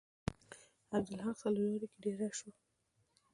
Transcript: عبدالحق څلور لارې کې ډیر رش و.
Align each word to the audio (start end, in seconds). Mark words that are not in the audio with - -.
عبدالحق 0.95 1.35
څلور 1.41 1.65
لارې 1.71 1.87
کې 1.91 1.97
ډیر 2.03 2.15
رش 2.23 2.37
و. 2.43 2.45